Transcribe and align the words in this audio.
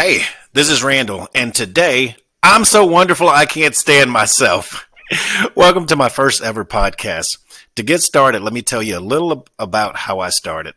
Hey, 0.00 0.22
this 0.52 0.70
is 0.70 0.84
Randall, 0.84 1.26
and 1.34 1.52
today 1.52 2.14
I'm 2.40 2.64
so 2.64 2.86
wonderful 2.86 3.28
I 3.28 3.46
can't 3.46 3.74
stand 3.74 4.12
myself. 4.12 4.88
Welcome 5.56 5.86
to 5.86 5.96
my 5.96 6.08
first 6.08 6.40
ever 6.40 6.64
podcast. 6.64 7.36
To 7.74 7.82
get 7.82 8.00
started, 8.02 8.42
let 8.42 8.52
me 8.52 8.62
tell 8.62 8.80
you 8.80 8.96
a 8.96 9.00
little 9.00 9.44
about 9.58 9.96
how 9.96 10.20
I 10.20 10.28
started. 10.28 10.76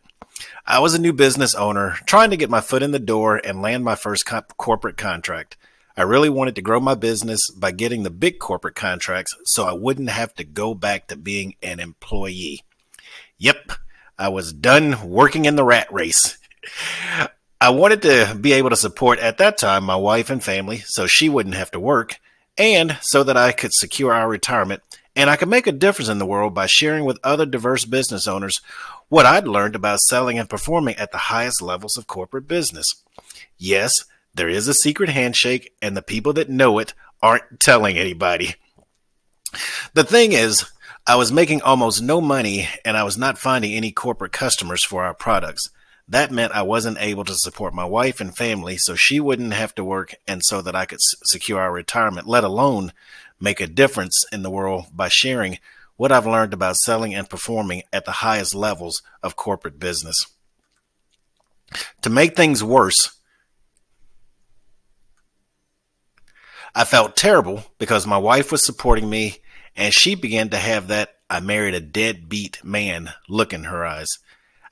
I 0.65 0.79
was 0.79 0.96
a 0.96 0.99
new 0.99 1.13
business 1.13 1.54
owner 1.54 1.97
trying 2.07 2.31
to 2.31 2.36
get 2.36 2.49
my 2.49 2.62
foot 2.62 2.81
in 2.81 2.94
the 2.94 2.97
door 2.97 3.35
and 3.35 3.62
land 3.62 3.84
my 3.84 3.94
first 3.94 4.26
co- 4.26 4.42
corporate 4.57 4.97
contract. 4.97 5.56
I 5.96 6.01
really 6.01 6.31
wanted 6.31 6.56
to 6.56 6.63
grow 6.63 6.79
my 6.79 6.96
business 6.96 7.47
by 7.51 7.74
getting 7.74 8.01
the 8.01 8.10
big 8.10 8.40
corporate 8.40 8.74
contracts 8.74 9.35
so 9.44 9.67
I 9.67 9.74
wouldn't 9.74 10.10
have 10.10 10.33
to 10.33 10.44
go 10.44 10.74
back 10.74 11.06
to 11.10 11.15
being 11.15 11.53
an 11.62 11.79
employee. 11.79 12.63
Yep, 13.38 13.74
I 14.17 14.29
was 14.29 14.51
done 14.51 15.08
working 15.08 15.46
in 15.46 15.58
the 15.58 15.63
rat 15.63 15.94
race. 15.94 16.40
I 17.62 17.70
wanted 17.70 18.02
to 18.02 18.35
be 18.41 18.53
able 18.53 18.71
to 18.71 18.75
support 18.75 19.20
at 19.20 19.38
that 19.38 19.57
time 19.59 19.83
my 19.83 19.95
wife 19.95 20.31
and 20.31 20.43
family 20.43 20.79
so 20.79 21.05
she 21.05 21.29
wouldn't 21.29 21.53
have 21.53 21.69
to 21.71 21.79
work 21.79 22.19
and 22.57 22.97
so 23.02 23.23
that 23.23 23.38
I 23.38 23.52
could 23.52 23.71
secure 23.71 24.11
our 24.11 24.27
retirement 24.27 24.81
and 25.15 25.29
I 25.29 25.35
could 25.35 25.47
make 25.47 25.67
a 25.67 25.71
difference 25.71 26.09
in 26.09 26.17
the 26.17 26.25
world 26.25 26.55
by 26.55 26.66
sharing 26.66 27.05
with 27.05 27.19
other 27.23 27.45
diverse 27.45 27.85
business 27.85 28.27
owners 28.27 28.61
what 29.09 29.27
I'd 29.27 29.47
learned 29.47 29.75
about 29.75 29.99
selling 29.99 30.39
and 30.39 30.49
performing 30.49 30.95
at 30.95 31.11
the 31.11 31.17
highest 31.17 31.61
levels 31.61 31.97
of 31.97 32.07
corporate 32.07 32.47
business. 32.47 32.88
Yes, 33.59 33.91
there 34.33 34.49
is 34.49 34.67
a 34.67 34.73
secret 34.73 35.09
handshake, 35.09 35.73
and 35.81 35.95
the 35.95 36.02
people 36.02 36.33
that 36.33 36.49
know 36.49 36.80
it 36.80 36.93
aren't 37.21 37.59
telling 37.59 37.97
anybody. 37.97 38.55
The 39.93 40.05
thing 40.05 40.31
is, 40.31 40.66
I 41.05 41.16
was 41.16 41.31
making 41.31 41.61
almost 41.61 42.02
no 42.02 42.21
money 42.21 42.69
and 42.85 42.95
I 42.95 43.03
was 43.03 43.17
not 43.17 43.38
finding 43.38 43.73
any 43.73 43.91
corporate 43.91 44.31
customers 44.31 44.83
for 44.83 45.03
our 45.03 45.13
products. 45.13 45.69
That 46.11 46.29
meant 46.29 46.51
I 46.51 46.63
wasn't 46.63 46.97
able 46.99 47.23
to 47.23 47.35
support 47.35 47.73
my 47.73 47.85
wife 47.85 48.19
and 48.19 48.35
family 48.35 48.75
so 48.77 48.95
she 48.95 49.21
wouldn't 49.21 49.53
have 49.53 49.73
to 49.75 49.83
work 49.83 50.13
and 50.27 50.43
so 50.43 50.61
that 50.61 50.75
I 50.75 50.86
could 50.86 50.99
secure 50.99 51.61
our 51.61 51.72
retirement, 51.72 52.27
let 52.27 52.44
alone 52.44 52.91
make 53.39 53.61
a 53.61 53.66
difference 53.66 54.25
in 54.30 54.44
the 54.44 54.49
world 54.49 54.88
by 54.94 55.08
sharing 55.08 55.58
what 55.95 56.11
I've 56.11 56.27
learned 56.27 56.53
about 56.53 56.75
selling 56.75 57.16
and 57.16 57.30
performing 57.30 57.83
at 57.94 58.03
the 58.03 58.11
highest 58.11 58.53
levels 58.53 59.02
of 59.23 59.38
corporate 59.38 59.80
business. 59.80 60.27
To 62.02 62.09
make 62.09 62.36
things 62.36 62.61
worse, 62.61 63.16
I 66.75 66.83
felt 66.83 67.16
terrible 67.16 67.64
because 67.77 68.05
my 68.05 68.17
wife 68.17 68.52
was 68.52 68.66
supporting 68.66 69.09
me 69.09 69.38
and 69.77 69.93
she 69.93 70.16
began 70.16 70.49
to 70.49 70.58
have 70.58 70.89
that 70.89 71.16
I 71.30 71.39
married 71.39 71.73
a 71.73 71.80
deadbeat 71.80 72.66
man 72.66 73.14
look 73.30 73.53
in 73.53 73.64
her 73.64 73.86
eyes. 73.86 74.09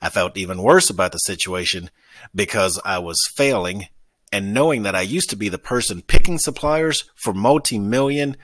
I 0.02 0.08
felt 0.08 0.36
even 0.36 0.62
worse 0.62 0.90
about 0.90 1.12
the 1.12 1.18
situation 1.18 1.90
because 2.34 2.80
I 2.84 2.98
was 2.98 3.30
failing 3.34 3.88
and 4.32 4.54
knowing 4.54 4.82
that 4.84 4.94
I 4.94 5.02
used 5.02 5.30
to 5.30 5.36
be 5.36 5.48
the 5.48 5.58
person 5.58 6.02
picking 6.02 6.38
suppliers 6.38 7.04
for 7.16 7.34
multi 7.34 7.78
million, 7.78 8.36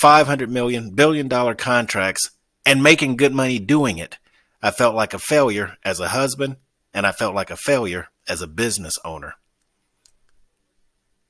500 0.00 0.50
million, 0.50 0.90
billion 0.90 1.28
dollar 1.28 1.54
contracts 1.54 2.30
and 2.66 2.82
making 2.82 3.16
good 3.16 3.32
money 3.32 3.58
doing 3.58 3.98
it. 3.98 4.18
I 4.62 4.70
felt 4.70 4.94
like 4.94 5.14
a 5.14 5.18
failure 5.18 5.76
as 5.84 6.00
a 6.00 6.08
husband 6.08 6.56
and 6.94 7.06
I 7.06 7.12
felt 7.12 7.34
like 7.34 7.50
a 7.50 7.56
failure 7.56 8.08
as 8.28 8.42
a 8.42 8.46
business 8.46 8.98
owner. 9.04 9.34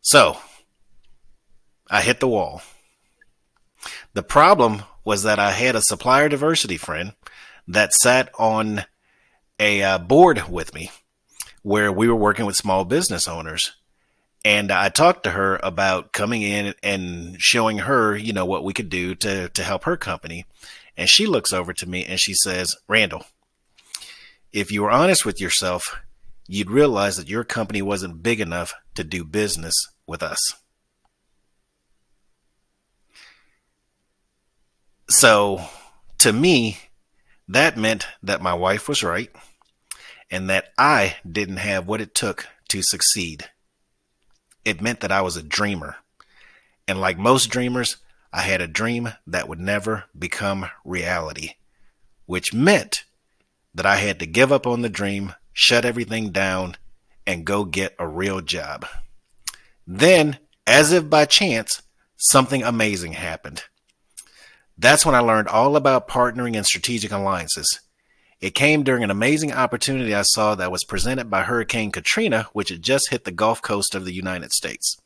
So, 0.01 0.39
I 1.89 2.01
hit 2.01 2.21
the 2.21 2.29
wall. 2.29 2.63
The 4.15 4.23
problem 4.23 4.83
was 5.05 5.23
that 5.23 5.39
I 5.39 5.53
had 5.53 5.77
a 5.77 5.83
supplier 5.83 6.29
diversity 6.29 6.77
friend 6.77 7.15
that 7.69 7.95
sat 7.95 8.31
on 8.39 8.85
a 9.63 9.81
uh, 9.81 9.99
board 9.99 10.49
with 10.49 10.75
me 10.75 10.91
where 11.63 11.93
we 11.93 12.09
were 12.09 12.17
working 12.17 12.47
with 12.47 12.57
small 12.57 12.85
business 12.85 13.29
owners. 13.29 13.71
And 14.45 14.73
I 14.73 14.89
talked 14.89 15.23
to 15.23 15.31
her 15.31 15.61
about 15.63 16.13
coming 16.13 16.43
in 16.43 16.75
and 16.83 17.41
showing 17.41 17.79
her, 17.79 18.17
you 18.17 18.33
know, 18.33 18.45
what 18.45 18.65
we 18.65 18.73
could 18.73 18.89
do 18.89 19.15
to, 19.15 19.49
to 19.51 19.63
help 19.63 19.85
her 19.85 19.97
company. 19.97 20.47
And 20.97 21.09
she 21.09 21.27
looks 21.27 21.53
over 21.53 21.73
to 21.75 21.89
me 21.89 22.05
and 22.05 22.19
she 22.19 22.35
says, 22.35 22.75
Randall, 22.89 23.25
if 24.53 24.73
you 24.73 24.83
were 24.83 24.91
honest 24.91 25.25
with 25.25 25.41
yourself, 25.41 25.97
you'd 26.49 26.69
realize 26.69 27.17
that 27.17 27.29
your 27.29 27.45
company 27.45 27.83
wasn't 27.83 28.21
big 28.21 28.41
enough 28.41 28.75
to 28.97 29.05
do 29.05 29.23
business 29.23 29.75
with 30.09 30.25
us. 30.25 30.41
So 35.09 35.61
to 36.19 36.33
me, 36.33 36.79
that 37.47 37.77
meant 37.77 38.09
that 38.25 38.43
my 38.43 38.55
wife 38.55 38.89
was 38.89 39.05
right 39.05 39.31
and 40.33 40.49
that 40.49 40.73
I 40.79 41.17
didn't 41.31 41.59
have 41.59 41.87
what 41.87 42.01
it 42.01 42.15
took 42.15 42.49
to 42.71 42.83
succeed. 42.83 43.51
It 44.65 44.81
meant 44.81 45.01
that 45.01 45.13
I 45.13 45.21
was 45.21 45.37
a 45.37 45.43
dreamer. 45.43 45.97
And 46.89 47.01
like 47.01 47.19
most 47.19 47.51
dreamers, 47.51 47.99
I 48.33 48.41
had 48.41 48.63
a 48.63 48.67
dream 48.67 49.13
that 49.27 49.47
would 49.47 49.61
never 49.61 50.05
become 50.19 50.71
reality, 50.85 51.57
which 52.25 52.55
meant 52.55 53.05
that 53.75 53.85
I 53.85 53.97
had 53.97 54.19
to 54.21 54.27
give 54.27 54.51
up 54.51 54.67
on 54.67 54.81
the 54.81 54.89
dream, 54.89 55.35
shut 55.53 55.85
everything 55.85 56.31
down, 56.31 56.77
and 57.27 57.45
go 57.45 57.65
get 57.65 57.95
a 57.99 58.09
real 58.09 58.41
job. 58.41 58.87
Then, 59.87 60.39
as 60.67 60.93
if 60.93 61.11
by 61.11 61.27
chance, 61.27 61.83
something 62.17 62.63
amazing 62.63 63.13
happened. 63.13 63.65
That's 64.79 65.05
when 65.05 65.15
I 65.15 65.21
learned 65.21 65.49
all 65.49 65.77
about 65.77 66.09
partnering 66.09 66.57
and 66.57 66.65
strategic 66.65 67.13
alliances. 67.13 67.81
It 68.43 68.57
came 68.57 68.83
during 68.83 69.05
an 69.05 69.11
amazing 69.13 69.53
opportunity 69.53 70.13
I 70.13 70.23
saw 70.23 70.57
that 70.57 70.73
was 70.73 70.83
presented 70.83 71.31
by 71.31 71.45
Hurricane 71.45 71.93
Katrina, 71.93 72.49
which 72.53 72.71
had 72.71 72.83
just 72.83 73.11
hit 73.11 73.23
the 73.23 73.31
Gulf 73.31 73.63
Coast 73.63 73.95
of 73.95 74.05
the 74.05 74.13
United 74.13 74.53
States. 74.53 75.01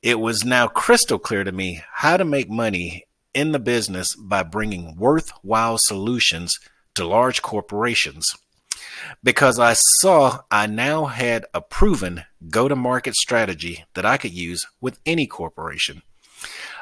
It 0.00 0.20
was 0.20 0.44
now 0.44 0.68
crystal 0.68 1.18
clear 1.18 1.42
to 1.42 1.50
me 1.50 1.82
how 1.94 2.16
to 2.16 2.24
make 2.24 2.48
money 2.48 3.04
in 3.34 3.50
the 3.50 3.58
business 3.58 4.14
by 4.14 4.44
bringing 4.44 4.94
worthwhile 4.94 5.76
solutions 5.76 6.56
to 6.94 7.04
large 7.04 7.42
corporations. 7.42 8.28
Because 9.24 9.58
I 9.58 9.72
saw 9.72 10.42
I 10.48 10.68
now 10.68 11.06
had 11.06 11.46
a 11.52 11.60
proven 11.60 12.26
go 12.48 12.68
to 12.68 12.76
market 12.76 13.16
strategy 13.16 13.84
that 13.94 14.06
I 14.06 14.18
could 14.18 14.32
use 14.32 14.64
with 14.80 15.00
any 15.04 15.26
corporation. 15.26 16.02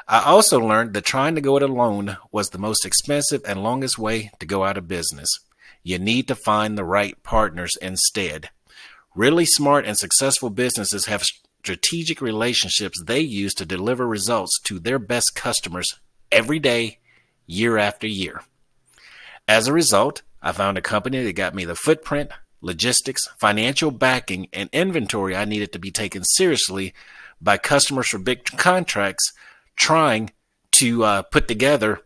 I 0.07 0.25
also 0.25 0.59
learned 0.59 0.93
that 0.93 1.05
trying 1.05 1.33
to 1.33 1.41
go 1.41 1.57
it 1.57 1.63
alone 1.63 2.17
was 2.31 2.51
the 2.51 2.59
most 2.59 2.85
expensive 2.85 3.41
and 3.47 3.63
longest 3.63 3.97
way 3.97 4.29
to 4.39 4.45
go 4.45 4.63
out 4.63 4.77
of 4.77 4.87
business. 4.87 5.27
You 5.85 5.99
need 5.99 6.27
to 6.29 6.35
find 6.35 6.75
the 6.75 6.83
right 6.83 7.21
partners 7.21 7.77
instead. 7.79 8.49
Really 9.13 9.45
smart 9.45 9.85
and 9.85 9.95
successful 9.95 10.49
businesses 10.49 11.05
have 11.05 11.21
strategic 11.21 12.21
relationships 12.21 12.99
they 13.05 13.19
use 13.19 13.53
to 13.53 13.67
deliver 13.67 14.07
results 14.07 14.59
to 14.61 14.79
their 14.79 14.97
best 14.97 15.35
customers 15.35 15.99
every 16.31 16.57
day, 16.57 16.97
year 17.45 17.77
after 17.77 18.07
year. 18.07 18.41
As 19.47 19.67
a 19.67 19.73
result, 19.73 20.23
I 20.41 20.53
found 20.53 20.79
a 20.79 20.81
company 20.81 21.23
that 21.23 21.33
got 21.33 21.53
me 21.53 21.65
the 21.65 21.75
footprint, 21.75 22.31
logistics, 22.61 23.27
financial 23.37 23.91
backing, 23.91 24.47
and 24.51 24.71
inventory 24.73 25.35
I 25.35 25.45
needed 25.45 25.71
to 25.73 25.79
be 25.79 25.91
taken 25.91 26.23
seriously 26.23 26.95
by 27.39 27.59
customers 27.59 28.07
for 28.07 28.17
big 28.17 28.43
contracts 28.43 29.33
trying 29.75 30.31
to 30.71 31.03
uh, 31.03 31.21
put 31.21 31.47
together 31.47 32.01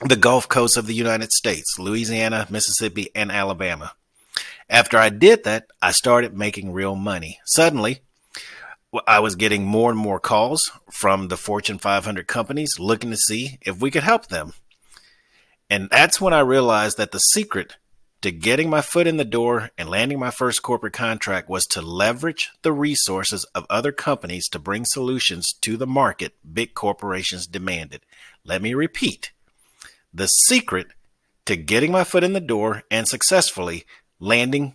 the 0.00 0.16
Gulf 0.16 0.48
Coast 0.48 0.76
of 0.76 0.86
the 0.86 0.94
United 0.94 1.32
States, 1.32 1.78
Louisiana, 1.78 2.46
Mississippi, 2.50 3.10
and 3.14 3.32
Alabama. 3.32 3.92
After 4.70 4.96
I 4.96 5.08
did 5.08 5.44
that, 5.44 5.66
I 5.82 5.90
started 5.90 6.36
making 6.36 6.72
real 6.72 6.94
money. 6.94 7.40
Suddenly, 7.46 8.00
I 9.06 9.18
was 9.18 9.34
getting 9.34 9.64
more 9.64 9.90
and 9.90 9.98
more 9.98 10.20
calls 10.20 10.70
from 10.90 11.28
the 11.28 11.36
Fortune 11.36 11.78
500 11.78 12.26
companies 12.26 12.78
looking 12.78 13.10
to 13.10 13.16
see 13.16 13.58
if 13.62 13.80
we 13.80 13.90
could 13.90 14.04
help 14.04 14.28
them. 14.28 14.52
And 15.68 15.90
that's 15.90 16.20
when 16.20 16.32
I 16.32 16.40
realized 16.40 16.96
that 16.98 17.10
the 17.10 17.18
secret 17.18 17.76
to 18.22 18.30
getting 18.30 18.70
my 18.70 18.80
foot 18.80 19.06
in 19.06 19.16
the 19.16 19.24
door 19.24 19.70
and 19.76 19.88
landing 19.88 20.18
my 20.18 20.30
first 20.30 20.62
corporate 20.62 20.92
contract 20.92 21.48
was 21.48 21.66
to 21.66 21.82
leverage 21.82 22.50
the 22.62 22.72
resources 22.72 23.44
of 23.54 23.66
other 23.68 23.92
companies 23.92 24.48
to 24.48 24.58
bring 24.58 24.84
solutions 24.84 25.52
to 25.60 25.76
the 25.76 25.86
market 25.86 26.34
big 26.52 26.74
corporations 26.74 27.46
demanded. 27.46 28.02
Let 28.44 28.62
me 28.62 28.74
repeat 28.74 29.32
the 30.12 30.26
secret 30.26 30.88
to 31.46 31.56
getting 31.56 31.92
my 31.92 32.04
foot 32.04 32.24
in 32.24 32.32
the 32.32 32.40
door 32.40 32.82
and 32.90 33.08
successfully 33.08 33.84
landing 34.20 34.74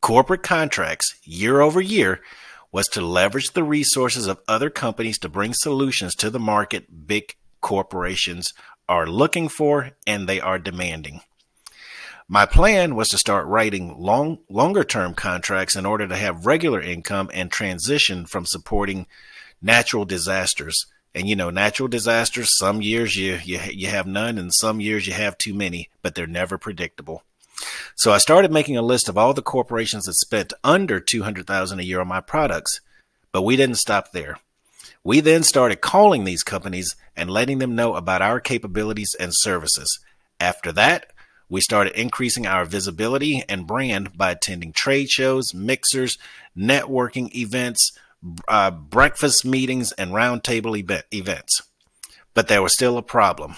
corporate 0.00 0.42
contracts 0.42 1.14
year 1.24 1.60
over 1.60 1.80
year 1.80 2.20
was 2.70 2.86
to 2.88 3.00
leverage 3.00 3.52
the 3.52 3.64
resources 3.64 4.26
of 4.26 4.40
other 4.46 4.70
companies 4.70 5.18
to 5.18 5.28
bring 5.28 5.54
solutions 5.54 6.14
to 6.14 6.30
the 6.30 6.38
market 6.38 7.06
big 7.06 7.34
corporations 7.60 8.52
are 8.88 9.06
looking 9.06 9.48
for 9.48 9.90
and 10.06 10.28
they 10.28 10.40
are 10.40 10.58
demanding. 10.58 11.20
My 12.30 12.44
plan 12.44 12.94
was 12.94 13.08
to 13.08 13.18
start 13.18 13.46
writing 13.46 13.98
long, 13.98 14.40
longer 14.50 14.84
term 14.84 15.14
contracts 15.14 15.76
in 15.76 15.86
order 15.86 16.06
to 16.06 16.16
have 16.16 16.44
regular 16.44 16.80
income 16.80 17.30
and 17.32 17.50
transition 17.50 18.26
from 18.26 18.44
supporting 18.44 19.06
natural 19.62 20.04
disasters. 20.04 20.86
And 21.14 21.28
you 21.28 21.36
know, 21.36 21.50
natural 21.50 21.88
disasters, 21.88 22.56
some 22.56 22.82
years 22.82 23.16
you, 23.16 23.38
you, 23.44 23.58
you 23.72 23.88
have 23.88 24.06
none 24.06 24.38
and 24.38 24.54
some 24.54 24.80
years 24.80 25.06
you 25.06 25.12
have 25.14 25.38
too 25.38 25.54
many, 25.54 25.88
but 26.02 26.14
they're 26.14 26.26
never 26.26 26.58
predictable. 26.58 27.22
So 27.96 28.12
I 28.12 28.18
started 28.18 28.52
making 28.52 28.76
a 28.76 28.82
list 28.82 29.08
of 29.08 29.18
all 29.18 29.34
the 29.34 29.42
corporations 29.42 30.04
that 30.04 30.14
spent 30.14 30.52
under 30.62 31.00
200,000 31.00 31.80
a 31.80 31.82
year 31.82 32.00
on 32.00 32.08
my 32.08 32.20
products. 32.20 32.80
But 33.32 33.42
we 33.42 33.56
didn't 33.56 33.76
stop 33.76 34.12
there. 34.12 34.38
We 35.04 35.20
then 35.20 35.42
started 35.42 35.80
calling 35.80 36.24
these 36.24 36.42
companies 36.42 36.96
and 37.16 37.30
letting 37.30 37.58
them 37.58 37.74
know 37.74 37.94
about 37.94 38.22
our 38.22 38.40
capabilities 38.40 39.16
and 39.18 39.32
services. 39.34 39.98
After 40.40 40.72
that, 40.72 41.12
we 41.48 41.60
started 41.60 41.98
increasing 41.98 42.46
our 42.46 42.64
visibility 42.64 43.42
and 43.48 43.66
brand 43.66 44.16
by 44.16 44.32
attending 44.32 44.72
trade 44.72 45.10
shows, 45.10 45.54
mixers, 45.54 46.18
networking 46.56 47.34
events, 47.34 47.92
uh, 48.46 48.70
breakfast 48.70 49.44
meetings, 49.44 49.92
and 49.92 50.10
roundtable 50.10 50.78
event- 50.78 51.06
events. 51.12 51.62
But 52.34 52.48
there 52.48 52.62
was 52.62 52.72
still 52.72 52.98
a 52.98 53.02
problem. 53.02 53.56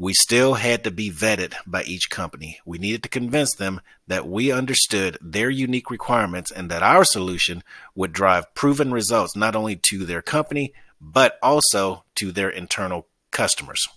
We 0.00 0.14
still 0.14 0.54
had 0.54 0.84
to 0.84 0.92
be 0.92 1.10
vetted 1.10 1.54
by 1.66 1.82
each 1.82 2.08
company. 2.08 2.60
We 2.64 2.78
needed 2.78 3.02
to 3.02 3.08
convince 3.08 3.54
them 3.54 3.80
that 4.06 4.28
we 4.28 4.52
understood 4.52 5.18
their 5.20 5.50
unique 5.50 5.90
requirements 5.90 6.52
and 6.52 6.70
that 6.70 6.84
our 6.84 7.04
solution 7.04 7.64
would 7.96 8.12
drive 8.12 8.54
proven 8.54 8.92
results 8.92 9.34
not 9.34 9.56
only 9.56 9.74
to 9.88 10.04
their 10.04 10.22
company, 10.22 10.72
but 11.00 11.36
also 11.42 12.04
to 12.16 12.30
their 12.30 12.48
internal 12.48 13.08
customers. 13.32 13.88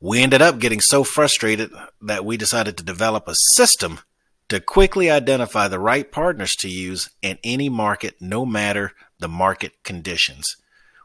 We 0.00 0.20
ended 0.20 0.42
up 0.42 0.58
getting 0.58 0.80
so 0.80 1.04
frustrated 1.04 1.70
that 2.02 2.24
we 2.24 2.36
decided 2.36 2.76
to 2.76 2.84
develop 2.84 3.28
a 3.28 3.36
system 3.54 4.00
to 4.48 4.60
quickly 4.60 5.10
identify 5.10 5.68
the 5.68 5.78
right 5.78 6.10
partners 6.10 6.54
to 6.56 6.68
use 6.68 7.10
in 7.22 7.38
any 7.42 7.68
market, 7.68 8.16
no 8.20 8.44
matter 8.44 8.92
the 9.18 9.28
market 9.28 9.82
conditions. 9.82 10.56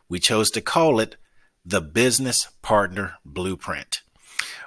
We 0.10 0.20
chose 0.20 0.52
to 0.52 0.62
call 0.62 1.00
it 1.00 1.16
the 1.66 1.82
business 1.82 2.50
partner 2.62 3.16
blueprint. 3.26 4.02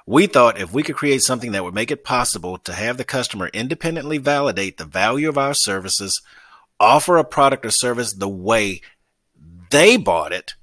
We 0.07 0.27
thought 0.27 0.59
if 0.59 0.73
we 0.73 0.83
could 0.83 0.97
create 0.97 1.23
something 1.23 1.53
that 1.53 1.63
would 1.63 1.75
make 1.75 1.91
it 1.91 2.05
possible 2.05 2.59
to 2.59 2.73
have 2.73 2.97
the 2.97 3.05
customer 3.05 3.49
independently 3.53 4.19
validate 4.19 4.77
the 4.77 4.85
value 4.85 5.29
of 5.29 5.39
our 5.39 5.55
services, 5.55 6.21
offer 6.79 7.17
a 7.17 7.25
product 7.25 7.65
or 7.65 7.71
service 7.71 8.13
the 8.13 8.29
way 8.29 8.81
they 9.71 9.97
bought 9.97 10.33
it, 10.33 10.55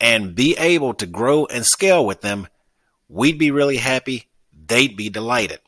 and 0.00 0.34
be 0.34 0.56
able 0.58 0.94
to 0.94 1.06
grow 1.06 1.46
and 1.46 1.64
scale 1.64 2.04
with 2.04 2.20
them, 2.20 2.48
we'd 3.08 3.38
be 3.38 3.50
really 3.50 3.78
happy. 3.78 4.28
They'd 4.66 4.96
be 4.96 5.08
delighted. 5.08 5.60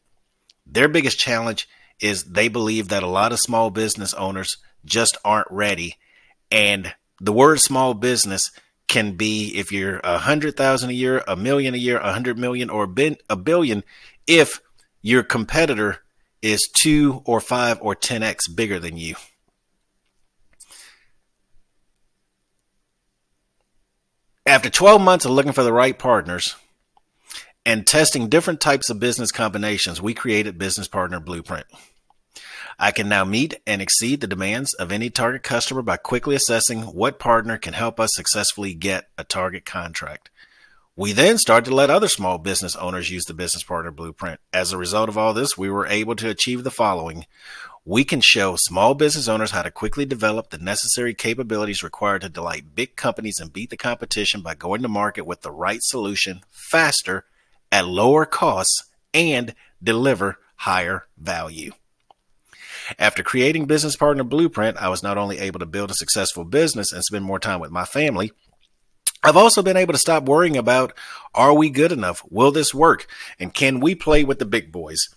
Their 0.66 0.88
biggest 0.88 1.18
challenge 1.18 1.68
is 2.04 2.24
they 2.24 2.48
believe 2.48 2.88
that 2.88 3.02
a 3.02 3.06
lot 3.06 3.32
of 3.32 3.40
small 3.40 3.70
business 3.70 4.12
owners 4.12 4.58
just 4.84 5.16
aren't 5.24 5.50
ready. 5.50 5.96
And 6.50 6.94
the 7.18 7.32
word 7.32 7.60
small 7.60 7.94
business 7.94 8.50
can 8.88 9.12
be 9.12 9.56
if 9.56 9.72
you're 9.72 10.00
a 10.04 10.18
hundred 10.18 10.54
thousand 10.54 10.90
a 10.90 10.92
year, 10.92 11.24
a 11.26 11.34
million 11.34 11.72
a 11.72 11.78
year, 11.78 11.96
a 11.96 12.12
hundred 12.12 12.38
million, 12.38 12.68
or 12.68 12.84
a 13.30 13.36
billion, 13.36 13.84
if 14.26 14.60
your 15.00 15.22
competitor 15.22 16.02
is 16.42 16.68
two 16.74 17.22
or 17.24 17.40
five 17.40 17.78
or 17.80 17.96
10x 17.96 18.54
bigger 18.54 18.78
than 18.78 18.98
you. 18.98 19.14
After 24.44 24.68
12 24.68 25.00
months 25.00 25.24
of 25.24 25.30
looking 25.30 25.52
for 25.52 25.62
the 25.62 25.72
right 25.72 25.98
partners 25.98 26.54
and 27.64 27.86
testing 27.86 28.28
different 28.28 28.60
types 28.60 28.90
of 28.90 29.00
business 29.00 29.32
combinations, 29.32 30.02
we 30.02 30.12
created 30.12 30.58
Business 30.58 30.86
Partner 30.86 31.18
Blueprint. 31.18 31.64
I 32.78 32.90
can 32.90 33.08
now 33.08 33.24
meet 33.24 33.54
and 33.66 33.80
exceed 33.80 34.20
the 34.20 34.26
demands 34.26 34.74
of 34.74 34.90
any 34.90 35.10
target 35.10 35.42
customer 35.42 35.82
by 35.82 35.96
quickly 35.96 36.34
assessing 36.34 36.82
what 36.82 37.18
partner 37.18 37.56
can 37.56 37.72
help 37.72 38.00
us 38.00 38.10
successfully 38.14 38.74
get 38.74 39.08
a 39.16 39.24
target 39.24 39.64
contract. 39.64 40.30
We 40.96 41.12
then 41.12 41.38
started 41.38 41.70
to 41.70 41.74
let 41.74 41.90
other 41.90 42.08
small 42.08 42.38
business 42.38 42.76
owners 42.76 43.10
use 43.10 43.24
the 43.24 43.34
business 43.34 43.64
partner 43.64 43.90
blueprint. 43.90 44.38
As 44.52 44.72
a 44.72 44.78
result 44.78 45.08
of 45.08 45.18
all 45.18 45.34
this, 45.34 45.58
we 45.58 45.68
were 45.68 45.86
able 45.86 46.14
to 46.16 46.28
achieve 46.28 46.62
the 46.62 46.70
following. 46.70 47.26
We 47.84 48.04
can 48.04 48.20
show 48.20 48.54
small 48.56 48.94
business 48.94 49.28
owners 49.28 49.50
how 49.50 49.62
to 49.62 49.70
quickly 49.70 50.06
develop 50.06 50.50
the 50.50 50.58
necessary 50.58 51.12
capabilities 51.12 51.82
required 51.82 52.22
to 52.22 52.28
delight 52.28 52.74
big 52.74 52.96
companies 52.96 53.40
and 53.40 53.52
beat 53.52 53.70
the 53.70 53.76
competition 53.76 54.40
by 54.40 54.54
going 54.54 54.82
to 54.82 54.88
market 54.88 55.26
with 55.26 55.42
the 55.42 55.50
right 55.50 55.82
solution 55.82 56.42
faster 56.50 57.24
at 57.72 57.86
lower 57.86 58.24
costs 58.24 58.84
and 59.12 59.54
deliver 59.82 60.38
higher 60.56 61.06
value. 61.18 61.72
After 62.98 63.22
creating 63.22 63.66
Business 63.66 63.96
Partner 63.96 64.24
Blueprint, 64.24 64.76
I 64.76 64.88
was 64.88 65.02
not 65.02 65.18
only 65.18 65.38
able 65.38 65.60
to 65.60 65.66
build 65.66 65.90
a 65.90 65.94
successful 65.94 66.44
business 66.44 66.92
and 66.92 67.02
spend 67.02 67.24
more 67.24 67.38
time 67.38 67.60
with 67.60 67.70
my 67.70 67.84
family, 67.84 68.32
I've 69.22 69.36
also 69.38 69.62
been 69.62 69.76
able 69.76 69.92
to 69.92 69.98
stop 69.98 70.24
worrying 70.24 70.56
about 70.56 70.92
are 71.34 71.54
we 71.54 71.70
good 71.70 71.92
enough? 71.92 72.22
Will 72.30 72.52
this 72.52 72.74
work? 72.74 73.06
And 73.40 73.54
can 73.54 73.80
we 73.80 73.94
play 73.94 74.22
with 74.22 74.38
the 74.38 74.44
big 74.44 74.70
boys? 74.70 75.08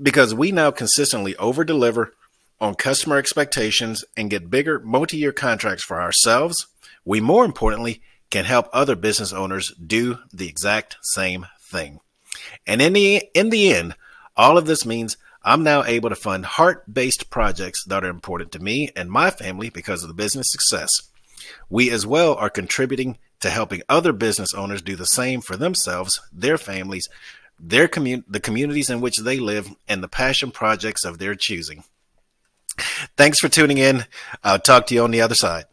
Because 0.00 0.32
we 0.34 0.52
now 0.52 0.70
consistently 0.70 1.34
over 1.36 1.64
deliver 1.64 2.14
on 2.60 2.76
customer 2.76 3.16
expectations 3.16 4.04
and 4.16 4.30
get 4.30 4.50
bigger 4.50 4.78
multi 4.80 5.16
year 5.16 5.32
contracts 5.32 5.84
for 5.84 6.00
ourselves, 6.00 6.68
we 7.04 7.20
more 7.20 7.44
importantly 7.44 8.00
can 8.30 8.44
help 8.44 8.68
other 8.72 8.94
business 8.94 9.32
owners 9.32 9.74
do 9.74 10.18
the 10.32 10.48
exact 10.48 10.96
same 11.02 11.46
thing. 11.60 11.98
And 12.66 12.80
in 12.80 12.92
the, 12.92 13.24
in 13.34 13.50
the 13.50 13.72
end, 13.72 13.96
all 14.36 14.56
of 14.56 14.66
this 14.66 14.86
means 14.86 15.16
I'm 15.48 15.62
now 15.62 15.82
able 15.82 16.10
to 16.10 16.14
fund 16.14 16.44
heart 16.44 16.92
based 16.92 17.30
projects 17.30 17.82
that 17.84 18.04
are 18.04 18.10
important 18.10 18.52
to 18.52 18.58
me 18.58 18.90
and 18.94 19.10
my 19.10 19.30
family 19.30 19.70
because 19.70 20.02
of 20.02 20.08
the 20.08 20.14
business 20.14 20.50
success. 20.50 20.90
We 21.70 21.90
as 21.90 22.06
well 22.06 22.34
are 22.34 22.50
contributing 22.50 23.16
to 23.40 23.48
helping 23.48 23.80
other 23.88 24.12
business 24.12 24.52
owners 24.52 24.82
do 24.82 24.94
the 24.94 25.06
same 25.06 25.40
for 25.40 25.56
themselves, 25.56 26.20
their 26.30 26.58
families, 26.58 27.08
their 27.58 27.88
commun- 27.88 28.24
the 28.28 28.40
communities 28.40 28.90
in 28.90 29.00
which 29.00 29.16
they 29.16 29.38
live, 29.38 29.70
and 29.88 30.02
the 30.02 30.08
passion 30.08 30.50
projects 30.50 31.06
of 31.06 31.16
their 31.16 31.34
choosing. 31.34 31.84
Thanks 33.16 33.38
for 33.38 33.48
tuning 33.48 33.78
in. 33.78 34.04
I'll 34.44 34.58
talk 34.58 34.86
to 34.88 34.94
you 34.94 35.02
on 35.02 35.12
the 35.12 35.22
other 35.22 35.34
side. 35.34 35.64